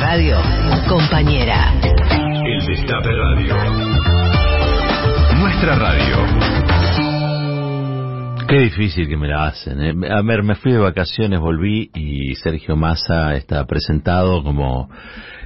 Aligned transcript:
radio, 0.00 0.38
compañera. 0.88 1.74
El 2.44 2.66
Destape 2.66 3.12
Radio. 3.12 3.54
Nuestra 5.38 5.76
radio. 5.76 6.16
Qué 8.48 8.60
difícil 8.60 9.08
que 9.08 9.16
me 9.16 9.28
la 9.28 9.48
hacen. 9.48 9.80
¿eh? 9.82 9.94
A 10.10 10.22
ver, 10.22 10.42
me 10.42 10.54
fui 10.56 10.72
de 10.72 10.78
vacaciones, 10.78 11.38
volví 11.38 11.90
y 11.94 12.34
Sergio 12.36 12.76
Massa 12.76 13.34
está 13.34 13.64
presentado 13.66 14.42
como 14.42 14.88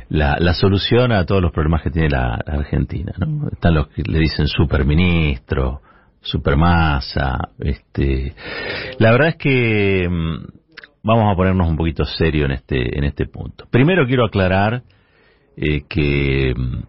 la, 0.08 0.36
la 0.38 0.54
solución 0.54 1.12
a 1.12 1.26
todos 1.26 1.42
los 1.42 1.52
problemas 1.52 1.82
que 1.82 1.90
tiene 1.90 2.10
la, 2.10 2.38
la 2.46 2.54
Argentina. 2.54 3.12
¿no? 3.18 3.48
Están 3.48 3.74
los 3.74 3.88
que 3.88 4.02
le 4.04 4.20
dicen 4.20 4.46
superministro, 4.46 5.80
supermasa. 6.20 7.50
Este, 7.58 8.34
la 8.98 9.10
verdad 9.10 9.28
es 9.28 9.36
que 9.36 10.08
mm, 10.08 10.53
vamos 11.04 11.32
a 11.32 11.36
ponernos 11.36 11.68
un 11.68 11.76
poquito 11.76 12.04
serio 12.04 12.46
en 12.46 12.52
este 12.52 12.98
en 12.98 13.04
este 13.04 13.26
punto. 13.26 13.66
Primero 13.70 14.06
quiero 14.06 14.24
aclarar 14.24 14.82
eh, 15.56 15.82
que 15.88 16.52
mm, 16.56 16.82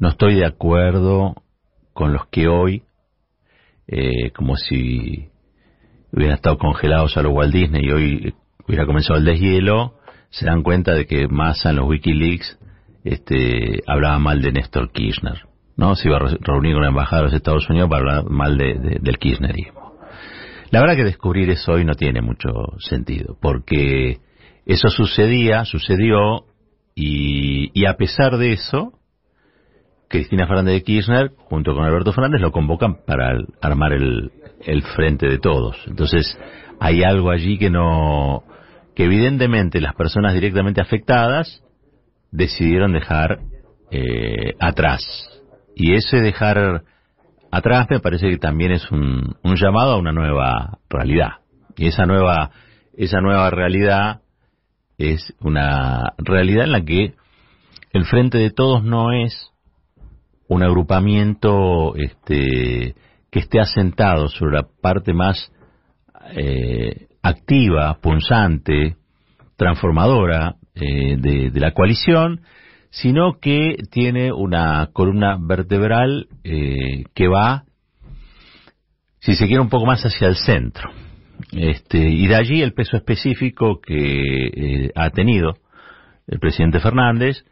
no 0.00 0.08
estoy 0.08 0.34
de 0.34 0.46
acuerdo 0.46 1.34
con 1.92 2.12
los 2.12 2.26
que 2.28 2.48
hoy, 2.48 2.82
eh, 3.86 4.30
como 4.34 4.56
si 4.56 5.28
hubieran 6.12 6.34
estado 6.36 6.58
congelados 6.58 7.16
a 7.16 7.22
los 7.22 7.32
Walt 7.32 7.52
Disney 7.54 7.84
y 7.86 7.90
hoy 7.90 8.34
hubiera 8.66 8.86
comenzado 8.86 9.18
el 9.18 9.24
deshielo, 9.24 9.94
se 10.30 10.46
dan 10.46 10.62
cuenta 10.62 10.92
de 10.94 11.06
que 11.06 11.28
Massa 11.28 11.70
en 11.70 11.76
los 11.76 11.88
Wikileaks 11.88 12.58
este, 13.04 13.82
hablaba 13.86 14.18
mal 14.18 14.40
de 14.42 14.52
Néstor 14.52 14.90
Kirchner. 14.92 15.42
¿no? 15.76 15.94
Se 15.96 16.08
iba 16.08 16.16
a 16.16 16.20
re- 16.20 16.38
reunir 16.40 16.74
con 16.74 16.82
la 16.82 16.88
embajada 16.88 17.22
de 17.22 17.24
los 17.28 17.34
Estados 17.34 17.68
Unidos 17.68 17.88
para 17.88 18.00
hablar 18.00 18.24
mal 18.30 18.56
de- 18.56 18.74
de- 18.74 18.98
del 19.00 19.18
kirchnerismo. 19.18 19.81
La 20.72 20.80
verdad 20.80 20.96
que 20.96 21.04
descubrir 21.04 21.50
eso 21.50 21.72
hoy 21.72 21.84
no 21.84 21.92
tiene 21.94 22.22
mucho 22.22 22.48
sentido, 22.78 23.36
porque 23.42 24.20
eso 24.64 24.88
sucedía, 24.88 25.66
sucedió, 25.66 26.46
y, 26.94 27.70
y 27.78 27.84
a 27.84 27.98
pesar 27.98 28.38
de 28.38 28.54
eso, 28.54 28.94
Cristina 30.08 30.46
Fernández 30.46 30.76
de 30.76 30.82
Kirchner, 30.82 31.32
junto 31.36 31.74
con 31.74 31.84
Alberto 31.84 32.14
Fernández, 32.14 32.40
lo 32.40 32.52
convocan 32.52 33.04
para 33.06 33.36
armar 33.60 33.92
el, 33.92 34.32
el 34.64 34.82
frente 34.82 35.28
de 35.28 35.38
todos. 35.38 35.76
Entonces, 35.86 36.38
hay 36.80 37.02
algo 37.02 37.30
allí 37.30 37.58
que 37.58 37.68
no, 37.68 38.42
que 38.94 39.04
evidentemente 39.04 39.78
las 39.78 39.94
personas 39.94 40.32
directamente 40.32 40.80
afectadas 40.80 41.62
decidieron 42.30 42.94
dejar 42.94 43.40
eh, 43.90 44.54
atrás. 44.58 45.02
Y 45.76 45.96
ese 45.96 46.22
dejar 46.22 46.84
atrás 47.52 47.86
me 47.90 48.00
parece 48.00 48.30
que 48.30 48.38
también 48.38 48.72
es 48.72 48.90
un, 48.90 49.36
un 49.44 49.56
llamado 49.56 49.92
a 49.92 49.98
una 49.98 50.10
nueva 50.10 50.78
realidad. 50.88 51.42
Y 51.76 51.86
esa 51.86 52.06
nueva, 52.06 52.50
esa 52.96 53.20
nueva 53.20 53.50
realidad 53.50 54.22
es 54.98 55.34
una 55.40 56.14
realidad 56.18 56.64
en 56.64 56.72
la 56.72 56.84
que 56.84 57.14
el 57.92 58.04
frente 58.06 58.38
de 58.38 58.50
todos 58.50 58.82
no 58.82 59.12
es 59.12 59.52
un 60.48 60.62
agrupamiento 60.62 61.94
este, 61.96 62.94
que 63.30 63.38
esté 63.38 63.60
asentado 63.60 64.28
sobre 64.28 64.56
la 64.56 64.66
parte 64.80 65.12
más 65.12 65.52
eh, 66.34 67.08
activa, 67.22 67.98
punzante, 68.00 68.96
transformadora 69.56 70.56
eh, 70.74 71.16
de, 71.18 71.50
de 71.50 71.60
la 71.60 71.72
coalición, 71.72 72.40
sino 72.92 73.40
que 73.40 73.78
tiene 73.90 74.32
una 74.32 74.90
columna 74.92 75.38
vertebral 75.40 76.28
eh, 76.44 77.04
que 77.14 77.26
va, 77.26 77.64
si 79.18 79.34
se 79.34 79.46
quiere, 79.46 79.62
un 79.62 79.70
poco 79.70 79.86
más 79.86 80.02
hacia 80.02 80.28
el 80.28 80.36
centro. 80.36 80.90
Este, 81.52 81.98
y 81.98 82.26
de 82.26 82.36
allí 82.36 82.60
el 82.60 82.74
peso 82.74 82.98
específico 82.98 83.80
que 83.80 83.94
eh, 83.96 84.92
ha 84.94 85.08
tenido 85.08 85.54
el 86.26 86.38
presidente 86.38 86.80
Fernández 86.80 87.44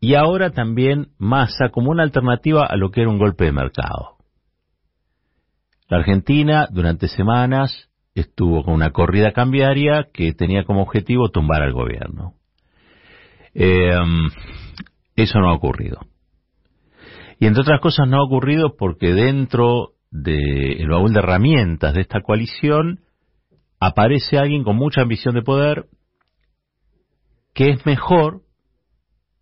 y 0.00 0.14
ahora 0.14 0.50
también 0.50 1.10
Massa 1.16 1.68
como 1.68 1.92
una 1.92 2.02
alternativa 2.02 2.66
a 2.66 2.76
lo 2.76 2.90
que 2.90 3.02
era 3.02 3.10
un 3.10 3.18
golpe 3.18 3.44
de 3.44 3.52
mercado. 3.52 4.16
La 5.88 5.98
Argentina 5.98 6.66
durante 6.68 7.06
semanas 7.06 7.88
estuvo 8.16 8.64
con 8.64 8.74
una 8.74 8.90
corrida 8.90 9.30
cambiaria 9.32 10.08
que 10.12 10.32
tenía 10.32 10.64
como 10.64 10.82
objetivo 10.82 11.30
tumbar 11.30 11.62
al 11.62 11.72
gobierno. 11.72 12.34
Eh, 13.54 13.96
eso 15.16 15.38
no 15.40 15.50
ha 15.50 15.54
ocurrido. 15.54 16.00
Y 17.38 17.46
entre 17.46 17.62
otras 17.62 17.80
cosas 17.80 18.08
no 18.08 18.18
ha 18.18 18.24
ocurrido 18.24 18.76
porque 18.76 19.12
dentro 19.12 19.94
del 20.10 20.88
baúl 20.88 21.12
de 21.12 21.18
herramientas 21.18 21.94
de 21.94 22.02
esta 22.02 22.20
coalición 22.20 23.00
aparece 23.80 24.38
alguien 24.38 24.62
con 24.62 24.76
mucha 24.76 25.02
ambición 25.02 25.34
de 25.34 25.42
poder 25.42 25.86
que 27.54 27.70
es 27.70 27.84
mejor, 27.84 28.42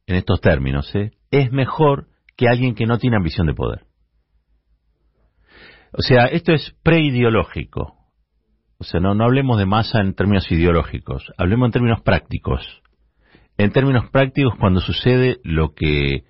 en 0.06 0.16
estos 0.16 0.40
términos, 0.40 0.92
¿eh? 0.94 1.12
es 1.30 1.52
mejor 1.52 2.08
que 2.36 2.48
alguien 2.48 2.74
que 2.74 2.86
no 2.86 2.98
tiene 2.98 3.16
ambición 3.16 3.46
de 3.46 3.54
poder. 3.54 3.84
O 5.92 6.02
sea, 6.02 6.26
esto 6.26 6.52
es 6.52 6.74
preideológico. 6.82 7.96
O 8.78 8.84
sea, 8.84 8.98
no, 8.98 9.14
no 9.14 9.24
hablemos 9.24 9.58
de 9.58 9.66
masa 9.66 10.00
en 10.00 10.14
términos 10.14 10.50
ideológicos, 10.50 11.30
hablemos 11.36 11.66
en 11.66 11.72
términos 11.72 12.00
prácticos. 12.00 12.82
En 13.60 13.72
términos 13.72 14.08
prácticos, 14.10 14.54
cuando 14.58 14.80
sucede 14.80 15.36
lo 15.44 15.74
que 15.74 16.24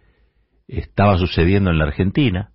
estaba 0.67 1.17
sucediendo 1.17 1.71
en 1.71 1.79
la 1.79 1.85
Argentina, 1.85 2.51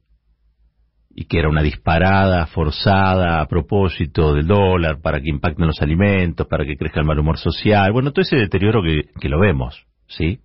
y 1.10 1.28
que 1.28 1.40
era 1.40 1.48
una 1.48 1.62
disparada 1.62 2.46
forzada 2.48 3.40
a 3.40 3.48
propósito 3.48 4.34
del 4.34 4.48
dólar 4.48 5.00
para 5.02 5.22
que 5.22 5.30
impacten 5.30 5.68
los 5.68 5.82
alimentos, 5.82 6.46
para 6.48 6.66
que 6.66 6.76
crezca 6.76 7.00
el 7.00 7.06
mal 7.06 7.18
humor 7.18 7.38
social, 7.38 7.94
bueno, 7.94 8.12
todo 8.12 8.24
ese 8.24 8.36
deterioro 8.36 8.82
que, 8.84 9.30
lo 9.30 9.40
vemos, 9.40 9.82
¿sí? 10.10 10.40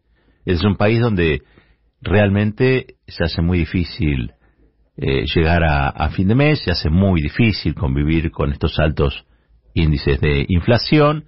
Es 0.44 0.62
un 0.62 0.76
país 0.76 1.00
donde 1.00 1.42
realmente 2.00 2.86
se 3.08 3.24
hace 3.24 3.42
muy 3.42 3.58
difícil 3.58 4.30
eh, 4.96 5.24
llegar 5.34 5.64
a 5.64 6.08
fin 6.10 6.28
de 6.28 6.36
mes, 6.36 6.62
se 6.62 6.70
hace 6.70 6.88
muy 6.88 7.20
difícil 7.20 7.74
convivir 7.74 8.30
con 8.30 8.52
estos 8.52 8.78
altos 8.78 9.26
índices 9.74 10.20
de 10.20 10.46
inflación, 10.48 11.24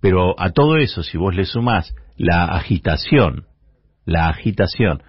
pero 0.00 0.38
a 0.40 0.50
todo 0.50 0.76
eso, 0.76 1.02
si 1.02 1.16
vos 1.18 1.34
le 1.34 1.44
sumás 1.44 1.94
la 2.16 2.44
agitación, 2.44 3.46
la 4.04 4.28
agitación 4.28 5.02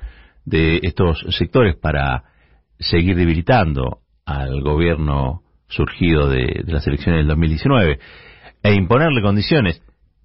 de 0.45 0.79
estos 0.83 1.25
sectores 1.29 1.75
para 1.75 2.23
seguir 2.79 3.15
debilitando 3.15 3.99
al 4.25 4.61
gobierno 4.61 5.41
surgido 5.67 6.29
de, 6.29 6.63
las 6.65 6.87
elecciones 6.87 7.19
del 7.19 7.27
2019 7.27 7.99
e 8.63 8.73
imponerle 8.73 9.21
condiciones 9.21 9.81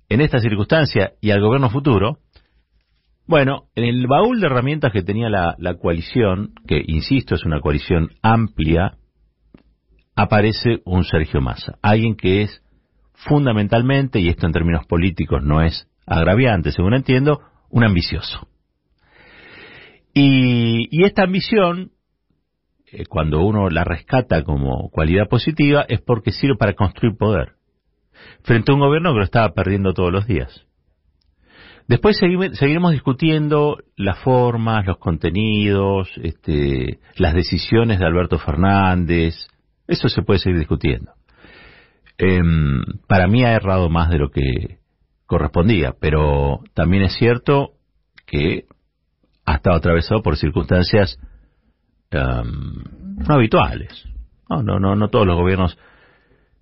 en 0.09 0.21
esta 0.21 0.39
circunstancia 0.41 1.13
y 1.21 1.31
al 1.31 1.41
gobierno 1.41 1.71
futuro, 1.71 2.19
bueno, 3.27 3.65
en 3.75 3.85
el 3.85 4.07
baúl 4.07 4.41
de 4.41 4.47
herramientas 4.47 4.93
que 4.93 5.03
tenía 5.03 5.29
la 5.31 5.75
coalición, 5.81 6.53
que 6.67 6.83
insisto 6.87 7.35
es 7.35 7.45
una 7.45 7.61
coalición 7.61 8.11
amplia, 8.21 8.97
aparece 10.15 10.81
un 10.85 11.05
Sergio 11.05 11.41
Massa, 11.41 11.79
alguien 11.83 12.17
que 12.17 12.43
es 12.43 12.62
fundamentalmente, 13.27 14.21
y 14.21 14.29
esto 14.29 14.47
en 14.47 14.53
términos 14.53 14.87
políticos 14.87 15.43
no 15.43 15.63
es 15.63 15.89
agraviante, 16.07 16.73
según 16.73 16.95
entiendo, 16.95 17.41
un 17.71 17.85
ambicioso. 17.85 18.49
Y, 20.15 21.05
esta 21.05 21.23
ambición, 21.23 21.93
eh, 22.91 23.07
cuando 23.07 23.41
uno 23.41 23.71
la 23.71 23.85
rescata 23.85 24.43
como 24.43 24.91
cualidad 24.91 25.29
positiva, 25.29 25.85
es 25.89 26.01
porque 26.01 26.33
sirve 26.33 26.57
para 26.57 26.75
construir 26.75 27.17
poder, 27.17 27.53
frente 28.43 28.71
a 28.71 28.75
un 28.75 28.81
gobierno 28.81 29.13
que 29.13 29.19
lo 29.19 29.25
estaba 29.25 29.55
perdiendo 29.55 29.95
todos 29.95 30.13
los 30.13 30.27
días. 30.27 30.67
Después 31.89 32.21
segui- 32.21 32.53
seguiremos 32.55 32.93
discutiendo 32.93 33.79
las 33.97 34.19
formas, 34.21 34.87
los 34.87 34.99
contenidos, 34.99 36.11
este, 36.23 37.01
las 37.17 37.35
decisiones 37.35 37.99
de 37.99 38.07
Alberto 38.07 38.39
Fernández. 38.39 39.35
Eso 39.89 40.09
se 40.09 40.23
puede 40.23 40.39
seguir 40.39 40.59
discutiendo. 40.59 41.13
Em, 42.25 42.85
para 43.09 43.27
mí 43.27 43.43
ha 43.45 43.53
errado 43.53 43.89
más 43.91 44.09
de 44.09 44.19
lo 44.19 44.31
que 44.31 44.79
correspondía, 45.27 45.97
pero 46.01 46.61
también 46.73 47.03
es 47.03 47.15
cierto 47.15 47.71
que 48.27 48.67
ha 49.45 49.55
estado 49.57 49.75
atravesado 49.75 50.23
por 50.23 50.37
circunstancias 50.37 51.19
em, 52.13 52.85
no 53.27 53.35
habituales. 53.35 54.07
No, 54.49 54.63
no, 54.63 54.79
no, 54.79 54.95
no 54.95 55.09
todos 55.09 55.27
los 55.27 55.35
gobiernos, 55.35 55.77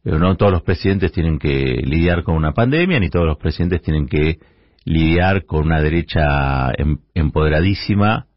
eh, 0.04 0.12
no 0.12 0.34
todos 0.38 0.50
los 0.50 0.62
presidentes 0.62 1.12
tienen 1.12 1.38
que 1.38 1.82
lidiar 1.84 2.22
con 2.22 2.36
una 2.36 2.52
pandemia, 2.52 2.98
ni 2.98 3.10
todos 3.10 3.26
los 3.26 3.36
presidentes 3.36 3.82
tienen 3.82 4.08
que 4.08 4.38
lidiar 4.86 5.44
con 5.44 5.66
una 5.66 5.82
derecha 5.82 6.70
em- 6.72 7.00
empoderadísima 7.12 8.28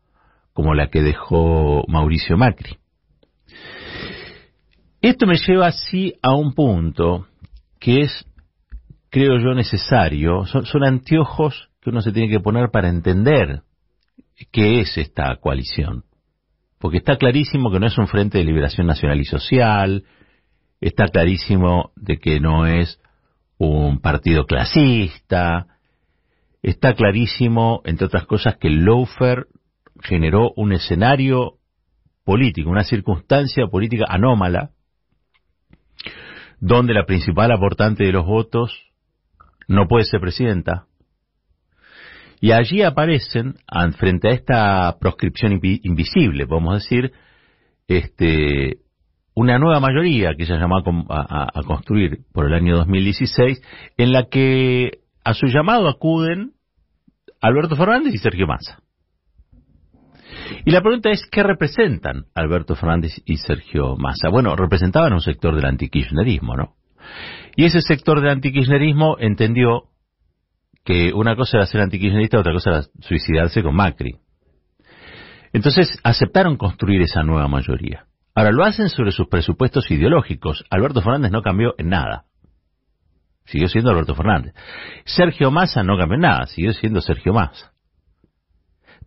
como 0.52 0.74
la 0.74 0.88
que 0.90 1.02
dejó 1.02 1.86
Mauricio 1.88 2.36
Macri. 2.36 2.80
Esto 5.04 5.28
me 5.28 5.36
lleva 5.36 5.68
así 5.68 6.14
a 6.22 6.34
un 6.34 6.54
punto 6.54 7.28
que 7.78 8.04
es, 8.04 8.26
creo 9.10 9.38
yo, 9.38 9.54
necesario. 9.54 10.46
Son, 10.46 10.84
anteojos 10.86 11.68
que 11.82 11.90
uno 11.90 12.00
se 12.00 12.14
tiene 12.14 12.30
que 12.30 12.40
poner 12.40 12.70
para 12.72 12.88
entender 12.88 13.64
qué 14.54 14.80
es 14.80 14.98
esta 14.98 15.36
coalición. 15.42 16.06
Porque 16.80 17.00
está 17.00 17.18
clarísimo 17.18 17.70
que 17.70 17.82
no 17.82 17.88
es 17.88 17.98
un 17.98 18.08
frente 18.08 18.38
de 18.38 18.46
liberación 18.46 18.88
nacional 18.88 19.20
y 19.20 19.26
social, 19.26 20.06
está 20.80 21.10
clarísimo 21.10 21.92
de 21.98 22.18
que 22.18 22.40
no 22.40 22.66
es 22.66 22.98
un 23.58 24.00
partido 24.00 24.46
clasista, 24.46 25.68
está 26.62 26.94
clarísimo, 26.94 27.82
entre 27.84 28.08
otras 28.08 28.26
cosas, 28.26 28.56
que 28.56 28.70
lawfare 28.70 29.48
generó 30.02 30.54
un 30.56 30.72
escenario 30.72 31.56
político, 32.24 32.70
una 32.70 32.86
circunstancia 32.86 33.68
política 33.68 34.06
anómala, 34.08 34.70
donde 36.66 36.94
la 36.94 37.06
principal 37.06 37.52
aportante 37.52 38.06
de 38.06 38.14
los 38.14 38.26
votos 38.26 38.72
no 39.68 39.86
puede 39.86 40.06
ser 40.06 40.22
presidenta. 40.22 40.86
Y 42.40 42.54
allí 42.54 42.82
aparecen, 42.84 43.56
frente 43.98 44.30
a 44.30 44.32
esta 44.32 44.98
proscripción 44.98 45.60
invisible, 45.62 46.48
podemos 46.48 46.76
decir, 46.76 47.12
este, 47.90 48.78
una 49.34 49.60
nueva 49.60 49.82
mayoría 49.82 50.36
que 50.38 50.46
se 50.46 50.54
llamó 50.54 50.78
a, 50.78 51.50
a, 51.54 51.64
construir 51.64 52.20
por 52.32 52.46
el 52.46 52.54
año 52.54 52.78
2016, 52.78 53.62
en 53.98 54.14
la 54.14 54.30
que 54.30 55.00
a 55.26 55.34
su 55.34 55.48
llamado 55.48 55.90
acuden 55.90 56.54
Alberto 57.42 57.76
Fernández 57.76 58.14
y 58.14 58.20
Sergio 58.20 58.48
Massa. 58.48 58.83
Y 60.66 60.72
la 60.72 60.82
pregunta 60.82 61.10
es, 61.10 61.28
¿qué 61.32 61.44
representan 61.44 62.26
Alberto 62.36 62.76
Fernández 62.76 63.22
y 63.26 63.38
Sergio 63.38 63.96
Massa? 63.98 64.30
Bueno, 64.30 64.56
representaban 64.56 65.14
un 65.14 65.22
sector 65.22 65.56
del 65.56 65.66
antikirchnerismo, 65.66 66.56
¿no? 66.56 66.76
Y 67.56 67.66
ese 67.66 67.82
sector 67.82 68.22
del 68.22 68.32
antikirchnerismo 68.32 69.18
entendió 69.20 69.90
que 70.84 71.14
una 71.14 71.36
cosa 71.36 71.58
era 71.58 71.66
ser 71.66 71.82
antikirchnerista, 71.82 72.40
otra 72.40 72.54
cosa 72.54 72.70
era 72.70 72.82
suicidarse 73.00 73.62
con 73.64 73.76
Macri. 73.76 74.18
Entonces 75.54 76.00
aceptaron 76.04 76.58
construir 76.58 77.02
esa 77.02 77.24
nueva 77.24 77.48
mayoría. 77.48 78.06
Ahora 78.36 78.52
lo 78.52 78.64
hacen 78.64 78.90
sobre 78.90 79.12
sus 79.12 79.28
presupuestos 79.28 79.90
ideológicos. 79.92 80.66
Alberto 80.72 81.02
Fernández 81.02 81.32
no 81.32 81.44
cambió 81.44 81.76
en 81.78 81.90
nada. 81.90 82.26
Siguió 83.46 83.68
siendo 83.68 83.92
Alberto 83.92 84.16
Fernández. 84.16 84.56
Sergio 85.06 85.52
Massa 85.52 85.84
no 85.84 85.98
cambió 85.98 86.16
en 86.16 86.22
nada, 86.22 86.48
siguió 86.48 86.74
siendo 86.74 87.02
Sergio 87.02 87.34
Massa. 87.34 87.73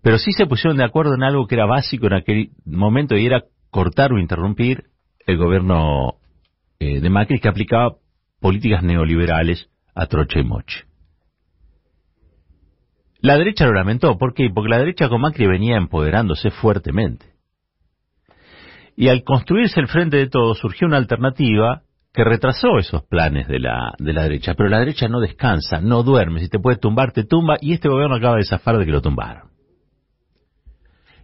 Pero 0.07 0.19
sí 0.19 0.31
se 0.31 0.47
pusieron 0.47 0.77
de 0.77 0.85
acuerdo 0.85 1.17
en 1.17 1.25
algo 1.25 1.49
que 1.49 1.57
era 1.57 1.67
básico 1.67 2.07
en 2.07 2.13
aquel 2.13 2.51
momento 2.65 3.17
y 3.17 3.27
era 3.27 3.43
cortar 3.71 4.13
o 4.13 4.21
interrumpir 4.21 4.85
el 5.27 5.37
gobierno 5.37 6.19
eh, 6.79 7.01
de 7.01 7.11
Macri 7.11 7.41
que 7.41 7.49
aplicaba 7.49 7.97
políticas 8.41 8.85
neoliberales 8.85 9.69
a 9.97 10.07
troche 10.07 10.39
y 10.39 10.45
moche. 10.45 10.85
La 13.19 13.37
derecha 13.37 13.67
lo 13.67 13.73
lamentó. 13.73 14.17
¿Por 14.17 14.33
qué? 14.33 14.49
Porque 14.55 14.71
la 14.71 14.79
derecha 14.79 15.09
con 15.09 15.23
Macri 15.23 15.49
venía 15.49 15.77
empoderándose 15.77 16.53
fuertemente. 16.53 17.27
Y 18.95 19.09
al 19.09 19.25
construirse 19.25 19.81
el 19.81 19.89
frente 19.89 20.19
de 20.19 20.29
todos 20.29 20.61
surgió 20.61 20.87
una 20.87 20.99
alternativa 20.99 21.83
que 22.15 22.23
retrasó 22.23 22.79
esos 22.79 23.03
planes 23.03 23.49
de 23.49 23.59
la, 23.59 23.93
de 23.99 24.13
la 24.13 24.23
derecha. 24.23 24.55
Pero 24.55 24.69
la 24.69 24.79
derecha 24.79 25.09
no 25.09 25.19
descansa, 25.19 25.81
no 25.81 26.05
duerme. 26.05 26.39
Si 26.39 26.49
te 26.49 26.61
puede 26.61 26.77
tumbar, 26.77 27.11
te 27.11 27.25
tumba. 27.25 27.57
Y 27.61 27.73
este 27.73 27.89
gobierno 27.89 28.15
acaba 28.15 28.37
de 28.37 28.45
zafar 28.45 28.79
de 28.79 28.85
que 28.85 28.93
lo 28.93 29.03
tumbaron. 29.03 29.56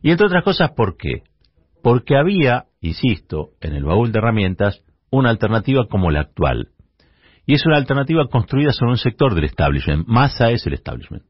Y 0.03 0.11
entre 0.11 0.27
otras 0.27 0.45
cosas, 0.45 0.73
¿por 0.73 0.97
qué? 0.97 1.23
Porque 1.83 2.17
había, 2.17 2.67
insisto, 2.81 3.51
en 3.61 3.75
el 3.75 3.85
baúl 3.85 4.13
de 4.13 4.19
herramientas, 4.19 4.83
una 5.11 5.31
alternativa 5.31 5.87
como 5.89 6.11
la 6.11 6.21
actual. 6.21 6.71
Y 7.47 7.55
es 7.55 7.65
una 7.67 7.77
alternativa 7.77 8.27
construida 8.29 8.73
sobre 8.73 8.93
un 8.93 8.99
sector 8.99 9.35
del 9.35 9.45
establishment. 9.45 10.07
Masa 10.07 10.51
es 10.51 10.67
el 10.67 10.75
establishment. 10.75 11.25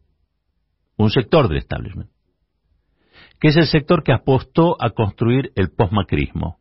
Un 0.97 1.11
sector 1.11 1.49
del 1.49 1.59
establishment. 1.59 2.11
Que 3.39 3.49
es 3.49 3.57
el 3.57 3.67
sector 3.67 4.03
que 4.03 4.13
apostó 4.13 4.77
a 4.81 4.91
construir 4.91 5.53
el 5.57 5.71
postmacrismo. 5.71 6.59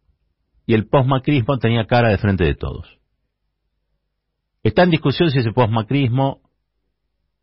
Y 0.65 0.73
el 0.73 0.87
postmacrismo 0.87 1.57
tenía 1.57 1.85
cara 1.85 2.09
de 2.09 2.17
frente 2.17 2.43
de 2.43 2.55
todos. 2.55 2.87
Está 4.63 4.83
en 4.83 4.91
discusión 4.91 5.31
si 5.31 5.39
ese 5.39 5.51
postmacrismo 5.51 6.41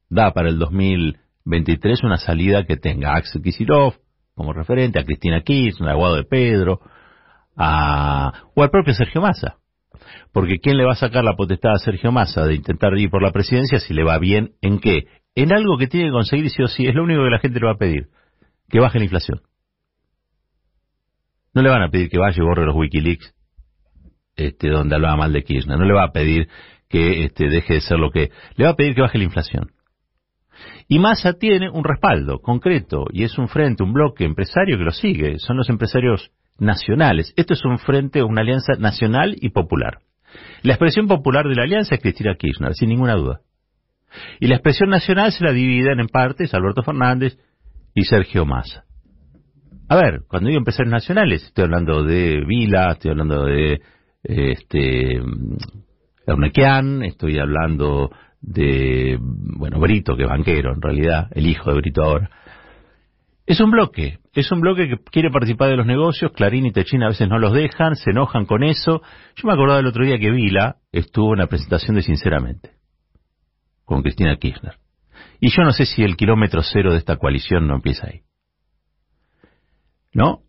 da 0.08 0.32
para 0.32 0.48
el 0.48 0.58
2023 0.58 2.04
una 2.04 2.16
salida 2.16 2.64
que 2.64 2.76
tenga 2.76 3.14
Axel 3.14 3.42
Kicillof 3.42 3.96
como 4.38 4.54
referente, 4.54 4.98
a 4.98 5.04
Cristina 5.04 5.42
Kirchner, 5.42 5.90
a 5.90 5.94
Guado 5.94 6.16
de 6.16 6.24
Pedro, 6.24 6.80
a, 7.56 8.32
o 8.54 8.62
al 8.62 8.70
propio 8.70 8.94
Sergio 8.94 9.20
Massa. 9.20 9.56
Porque 10.32 10.58
¿quién 10.58 10.78
le 10.78 10.84
va 10.84 10.92
a 10.92 10.96
sacar 10.96 11.24
la 11.24 11.36
potestad 11.36 11.72
a 11.72 11.78
Sergio 11.78 12.12
Massa 12.12 12.46
de 12.46 12.54
intentar 12.54 12.96
ir 12.96 13.10
por 13.10 13.22
la 13.22 13.32
presidencia 13.32 13.80
si 13.80 13.92
le 13.92 14.04
va 14.04 14.18
bien 14.18 14.52
en 14.62 14.78
qué? 14.78 15.08
En 15.34 15.52
algo 15.52 15.76
que 15.76 15.88
tiene 15.88 16.06
que 16.06 16.12
conseguir 16.12 16.48
sí 16.48 16.62
o 16.62 16.68
sí, 16.68 16.86
es 16.86 16.94
lo 16.94 17.02
único 17.02 17.22
que 17.24 17.30
la 17.30 17.38
gente 17.38 17.60
le 17.60 17.66
va 17.66 17.72
a 17.72 17.78
pedir, 17.78 18.06
que 18.70 18.80
baje 18.80 18.98
la 18.98 19.04
inflación. 19.04 19.42
No 21.52 21.62
le 21.62 21.70
van 21.70 21.82
a 21.82 21.90
pedir 21.90 22.08
que 22.08 22.18
vaya 22.18 22.36
y 22.38 22.44
borre 22.44 22.64
los 22.64 22.74
Wikileaks 22.74 23.34
este, 24.38 24.70
donde 24.70 24.94
hablaba 24.94 25.16
mal 25.16 25.32
de 25.32 25.42
Kirchner. 25.42 25.78
No 25.78 25.84
le 25.84 25.94
va 25.94 26.04
a 26.04 26.12
pedir 26.12 26.48
que 26.88 27.24
este, 27.24 27.48
deje 27.48 27.74
de 27.74 27.80
ser 27.80 27.98
lo 27.98 28.10
que... 28.10 28.30
Le 28.56 28.64
va 28.64 28.70
a 28.70 28.76
pedir 28.76 28.94
que 28.94 29.02
baje 29.02 29.18
la 29.18 29.24
inflación. 29.24 29.72
Y 30.88 30.98
Massa 30.98 31.34
tiene 31.34 31.68
un 31.68 31.84
respaldo 31.84 32.38
concreto 32.38 33.04
y 33.12 33.24
es 33.24 33.36
un 33.36 33.48
frente, 33.48 33.82
un 33.82 33.92
bloque 33.92 34.24
empresario 34.24 34.78
que 34.78 34.84
lo 34.84 34.90
sigue. 34.90 35.38
Son 35.38 35.58
los 35.58 35.68
empresarios 35.68 36.30
nacionales. 36.58 37.34
Esto 37.36 37.52
es 37.52 37.64
un 37.66 37.78
frente, 37.78 38.22
una 38.22 38.40
alianza 38.40 38.72
nacional 38.78 39.36
y 39.38 39.50
popular. 39.50 39.98
La 40.62 40.72
expresión 40.72 41.06
popular 41.06 41.46
de 41.46 41.54
la 41.54 41.64
alianza 41.64 41.94
es 41.94 42.00
Cristina 42.00 42.34
Kirchner, 42.36 42.74
sin 42.74 42.88
ninguna 42.88 43.14
duda. 43.14 43.40
Y 44.40 44.46
la 44.46 44.54
expresión 44.54 44.88
nacional 44.88 45.32
se 45.32 45.44
la 45.44 45.52
dividen 45.52 46.00
en 46.00 46.08
partes 46.08 46.54
Alberto 46.54 46.82
Fernández 46.82 47.38
y 47.94 48.04
Sergio 48.04 48.46
Massa. 48.46 48.84
A 49.90 49.96
ver, 49.96 50.22
cuando 50.26 50.48
digo 50.48 50.58
empresarios 50.58 50.92
nacionales, 50.92 51.44
estoy 51.44 51.64
hablando 51.64 52.02
de 52.02 52.44
Vila, 52.46 52.92
estoy 52.92 53.10
hablando 53.10 53.44
de 53.44 53.80
este 54.22 55.20
Ernequian, 56.26 57.02
estoy 57.02 57.38
hablando 57.38 58.10
de, 58.40 59.18
bueno, 59.20 59.80
Brito, 59.80 60.16
que 60.16 60.24
es 60.24 60.28
banquero 60.28 60.72
en 60.72 60.82
realidad, 60.82 61.28
el 61.32 61.46
hijo 61.46 61.70
de 61.70 61.76
Brito 61.76 62.02
ahora. 62.02 62.30
Es 63.46 63.60
un 63.60 63.70
bloque, 63.70 64.18
es 64.34 64.52
un 64.52 64.60
bloque 64.60 64.88
que 64.88 64.98
quiere 65.10 65.30
participar 65.30 65.70
de 65.70 65.76
los 65.76 65.86
negocios, 65.86 66.32
Clarín 66.32 66.66
y 66.66 66.72
Techín 66.72 67.02
a 67.02 67.08
veces 67.08 67.28
no 67.28 67.38
los 67.38 67.54
dejan, 67.54 67.96
se 67.96 68.10
enojan 68.10 68.44
con 68.44 68.62
eso. 68.62 69.00
Yo 69.36 69.48
me 69.48 69.54
acordaba 69.54 69.80
el 69.80 69.86
otro 69.86 70.04
día 70.04 70.18
que 70.18 70.30
Vila 70.30 70.76
estuvo 70.92 71.32
en 71.32 71.40
la 71.40 71.46
presentación 71.46 71.96
de 71.96 72.02
Sinceramente, 72.02 72.72
con 73.84 74.02
Cristina 74.02 74.36
Kirchner. 74.36 74.76
Y 75.40 75.50
yo 75.50 75.62
no 75.62 75.72
sé 75.72 75.86
si 75.86 76.02
el 76.02 76.16
kilómetro 76.16 76.62
cero 76.62 76.92
de 76.92 76.98
esta 76.98 77.16
coalición 77.16 77.66
no 77.66 77.76
empieza 77.76 78.08
ahí. 78.08 78.20
¿No? 80.12 80.42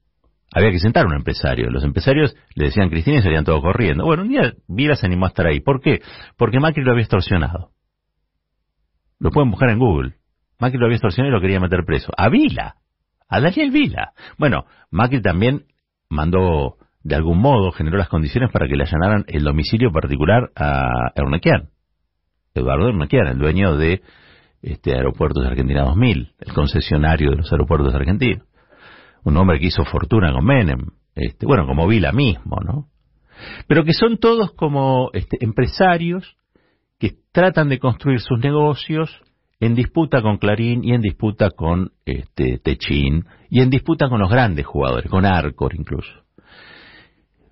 Había 0.51 0.71
que 0.71 0.79
sentar 0.79 1.05
a 1.05 1.07
un 1.07 1.15
empresario. 1.15 1.69
Los 1.69 1.83
empresarios 1.83 2.35
le 2.55 2.65
decían 2.65 2.89
Cristina 2.89 3.19
y 3.19 3.21
salían 3.21 3.45
todos 3.45 3.61
corriendo. 3.61 4.03
Bueno, 4.03 4.23
un 4.23 4.29
día 4.29 4.53
Vila 4.67 4.95
se 4.95 5.05
animó 5.05 5.25
a 5.25 5.29
estar 5.29 5.45
ahí. 5.45 5.59
¿Por 5.59 5.79
qué? 5.79 6.01
Porque 6.37 6.59
Macri 6.59 6.83
lo 6.83 6.91
había 6.91 7.03
extorsionado. 7.03 7.71
Lo 9.19 9.31
pueden 9.31 9.51
buscar 9.51 9.69
en 9.69 9.79
Google. 9.79 10.15
Macri 10.59 10.77
lo 10.77 10.85
había 10.85 10.95
extorsionado 10.95 11.31
y 11.31 11.35
lo 11.35 11.41
quería 11.41 11.59
meter 11.59 11.85
preso. 11.85 12.11
A 12.17 12.29
Vila. 12.29 12.75
A 13.27 13.39
Daniel 13.39 13.71
Vila. 13.71 14.13
Bueno, 14.37 14.65
Macri 14.91 15.21
también 15.21 15.65
mandó, 16.09 16.77
de 17.03 17.15
algún 17.15 17.39
modo, 17.39 17.71
generó 17.71 17.97
las 17.97 18.09
condiciones 18.09 18.51
para 18.51 18.67
que 18.67 18.75
le 18.75 18.83
allanaran 18.83 19.25
el 19.27 19.43
domicilio 19.43 19.91
particular 19.91 20.51
a 20.55 21.11
Ernequian. 21.15 21.69
Eduardo 22.53 22.89
Ernequian, 22.89 23.27
el 23.27 23.37
dueño 23.37 23.77
de 23.77 24.01
este 24.61 24.93
Aeropuertos 24.93 25.45
Argentina 25.45 25.83
2000, 25.83 26.33
el 26.39 26.53
concesionario 26.53 27.31
de 27.31 27.37
los 27.37 27.51
aeropuertos 27.51 27.93
argentinos. 27.93 28.45
Un 29.23 29.37
hombre 29.37 29.59
que 29.59 29.67
hizo 29.67 29.85
fortuna 29.85 30.33
con 30.33 30.45
Menem. 30.45 30.87
Este, 31.15 31.45
bueno, 31.45 31.65
como 31.65 31.87
Vila 31.87 32.11
mismo, 32.11 32.57
¿no? 32.63 32.87
Pero 33.67 33.83
que 33.83 33.93
son 33.93 34.17
todos 34.17 34.51
como 34.53 35.09
este, 35.13 35.37
empresarios 35.43 36.37
que 36.99 37.15
tratan 37.31 37.69
de 37.69 37.79
construir 37.79 38.19
sus 38.19 38.39
negocios 38.39 39.21
en 39.59 39.75
disputa 39.75 40.21
con 40.21 40.37
Clarín 40.37 40.83
y 40.83 40.93
en 40.93 41.01
disputa 41.01 41.51
con 41.51 41.91
este, 42.05 42.59
Techín 42.59 43.25
y 43.49 43.61
en 43.61 43.69
disputa 43.69 44.09
con 44.09 44.19
los 44.19 44.29
grandes 44.29 44.65
jugadores, 44.65 45.09
con 45.09 45.25
Arcor 45.25 45.75
incluso. 45.75 46.11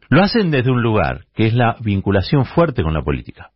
Lo 0.10 0.22
hacen 0.22 0.52
desde 0.52 0.72
un 0.72 0.82
lugar 0.82 1.26
que 1.34 1.48
es 1.48 1.54
la 1.54 1.76
vinculación 1.82 2.46
fuerte 2.46 2.84
con 2.84 2.94
la 2.94 3.04
política. 3.04 3.52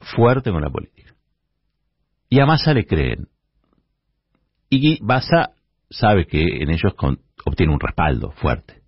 Fuerte 0.00 0.50
con 0.50 0.62
la 0.62 0.70
política. 0.70 1.14
Y 2.28 2.40
a 2.40 2.46
Massa 2.46 2.72
le 2.72 2.86
creen. 2.86 3.28
Y 4.70 4.98
Massa 5.02 5.52
sabe 5.90 6.26
que 6.26 6.62
en 6.62 6.70
ellos 6.70 6.94
obtiene 7.44 7.72
un 7.72 7.80
respaldo 7.80 8.30
fuerte. 8.32 8.81